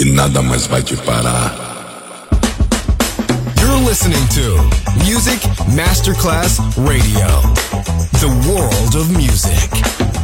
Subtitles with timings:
[0.00, 1.54] e nada mais vai te parar.
[3.60, 5.38] You're listening to Music
[5.74, 7.28] Masterclass Radio,
[8.18, 10.19] the world of music.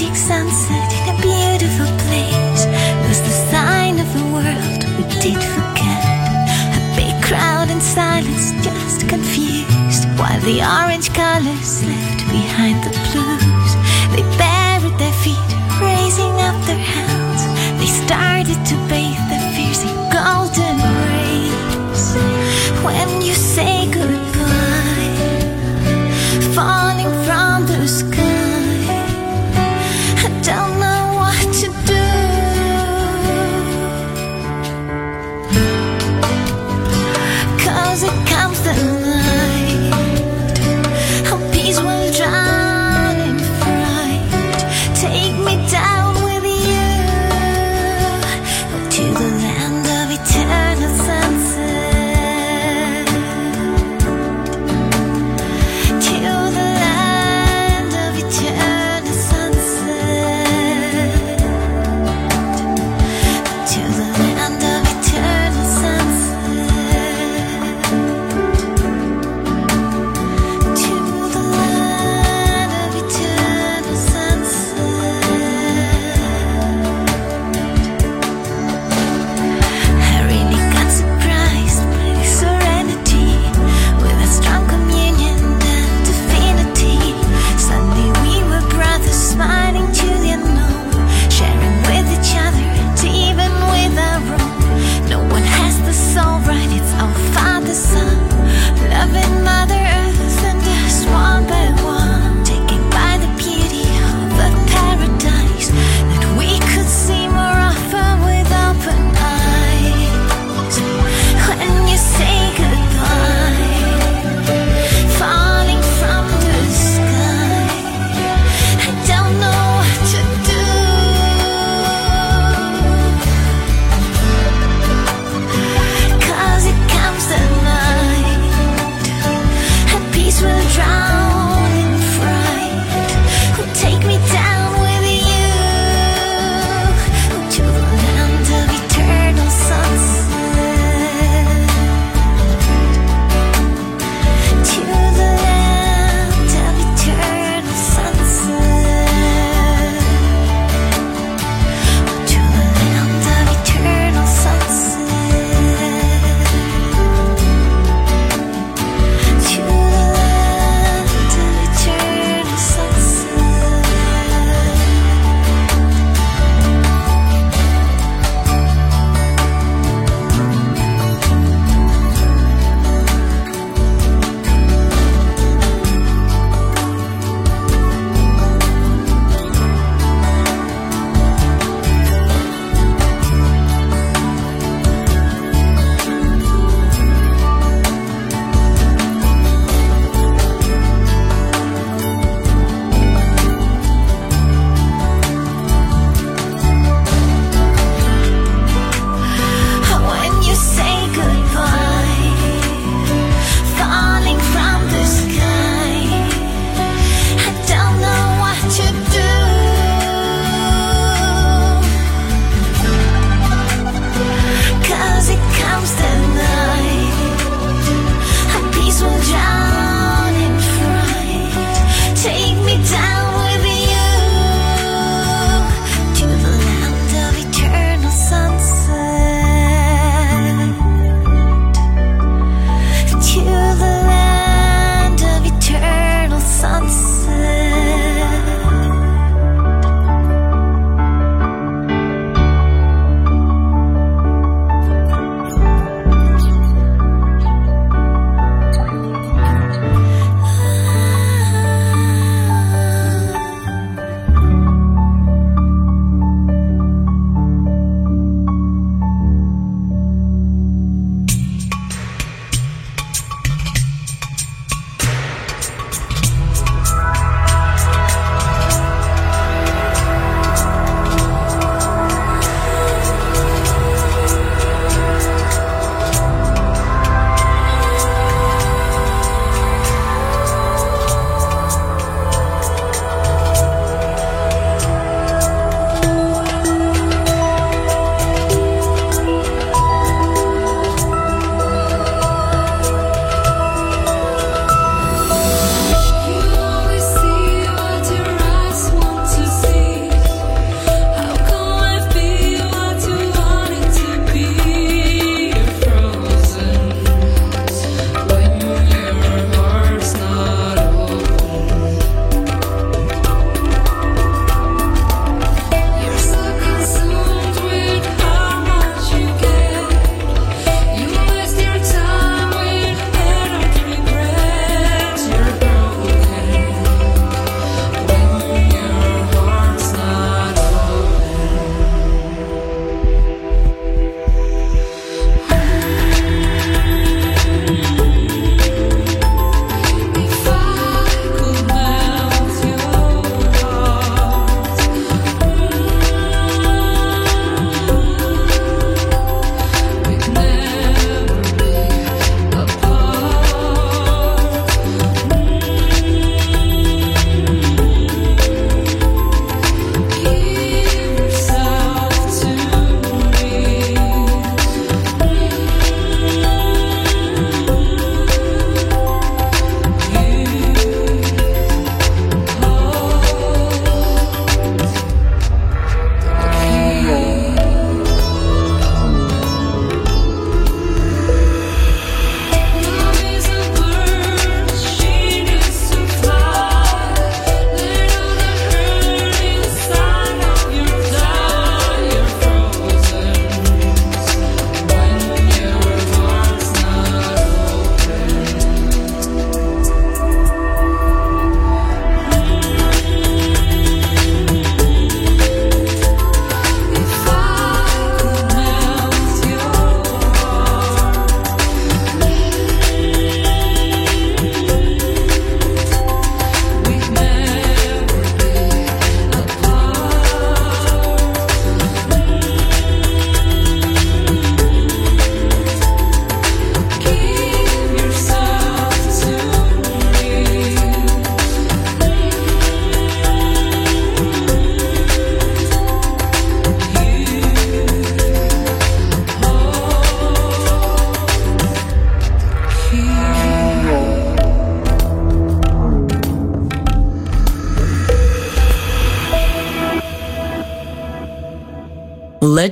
[0.00, 0.47] Was a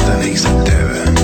[0.00, 1.21] lost he's a terror.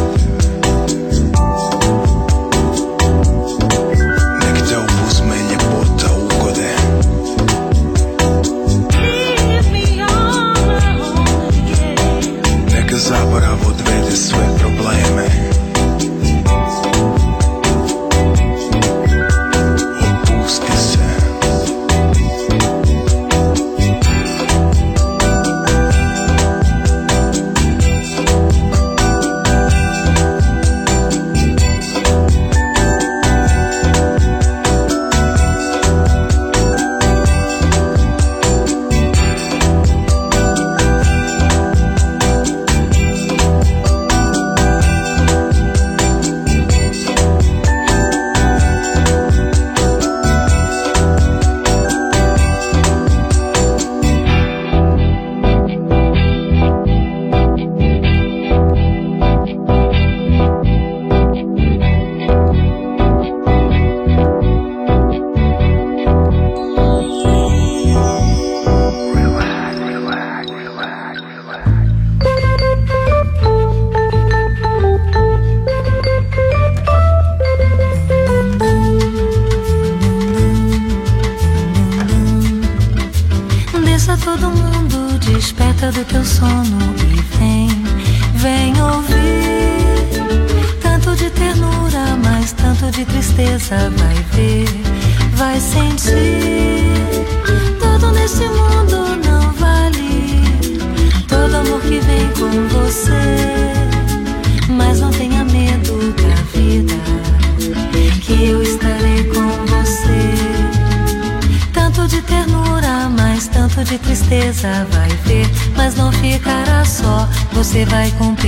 [117.59, 118.47] você vai cumprir.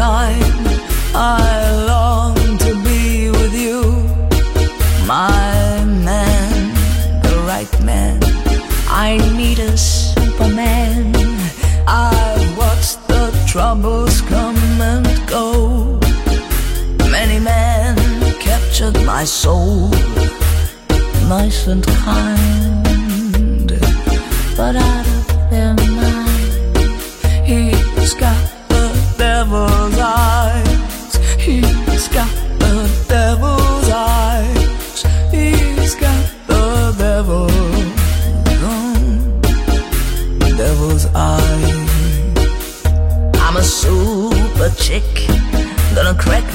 [0.00, 0.40] Time,
[1.14, 2.34] I long
[2.64, 3.82] to be with you,
[5.06, 6.72] my man,
[7.20, 8.18] the right man.
[8.88, 11.12] I need a Superman.
[11.86, 16.00] I've watched the troubles come and go.
[17.16, 17.94] Many men
[18.40, 19.90] captured my soul,
[21.28, 22.29] nice and kind,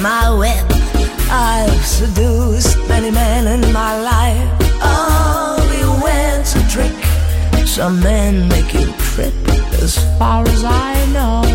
[0.06, 0.66] my whip.
[1.28, 4.48] I've seduced many men in my life.
[4.80, 6.96] Oh, beware a trick.
[7.66, 9.34] Some men make you trip,
[9.82, 11.45] as far as I know.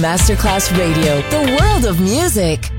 [0.00, 2.70] Masterclass Radio, the world of music.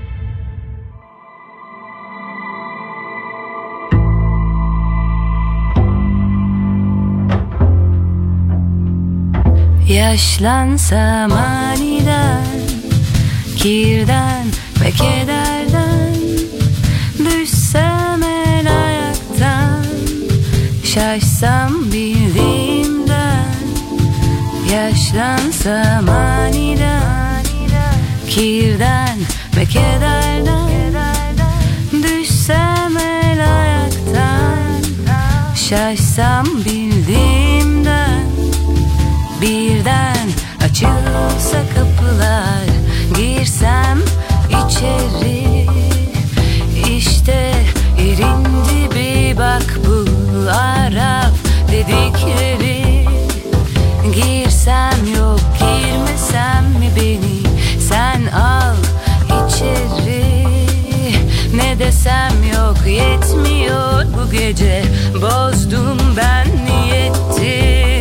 [9.88, 12.46] Yaşlansam aniden
[13.58, 14.46] Kirden
[14.82, 16.16] ve kederden
[17.20, 19.86] Düşsem el ayaktan
[20.86, 22.21] Şaşsam bildiğimden
[25.02, 27.44] Yaşlansam aniden
[28.30, 29.18] Kirden
[29.58, 30.70] ve kederden
[31.92, 34.58] Düşsem el ayaktan
[35.56, 38.26] Şaşsam bildiğimden
[39.42, 40.30] Birden
[40.66, 42.66] açılsa kapılar
[43.18, 44.00] Girsem
[44.48, 45.41] içeri
[61.82, 64.06] desem yok yetmiyor.
[64.18, 64.84] Bu gece
[65.22, 68.01] Bozdum ben niyetimi